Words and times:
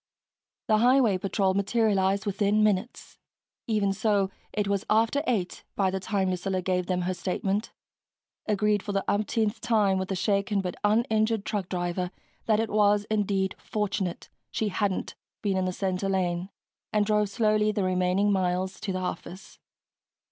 The 0.67 0.79
highway 0.79 1.19
patrol 1.19 1.53
materialized 1.53 2.25
within 2.25 2.63
minutes. 2.63 3.19
Even 3.67 3.93
so, 3.93 4.31
it 4.51 4.67
was 4.67 4.83
after 4.89 5.21
eight 5.27 5.63
by 5.75 5.91
the 5.91 5.99
time 5.99 6.31
Lucilla 6.31 6.59
gave 6.59 6.87
them 6.87 7.03
her 7.03 7.13
statement, 7.13 7.71
agreed 8.47 8.81
for 8.81 8.93
the 8.93 9.05
umpteenth 9.07 9.61
time 9.61 9.99
with 9.99 10.09
the 10.09 10.15
shaken 10.15 10.59
but 10.59 10.73
uninjured 10.83 11.45
truck 11.45 11.69
driver 11.69 12.09
that 12.47 12.59
it 12.59 12.71
was 12.71 13.05
indeed 13.11 13.53
fortunate 13.59 14.29
she 14.49 14.69
hadn't 14.69 15.13
been 15.43 15.55
in 15.55 15.65
the 15.65 15.71
center 15.71 16.09
lane, 16.09 16.49
and 16.91 17.05
drove 17.05 17.29
slowly 17.29 17.71
the 17.71 17.83
remaining 17.83 18.31
miles 18.31 18.79
to 18.79 18.91
the 18.91 18.97
office. 18.97 19.59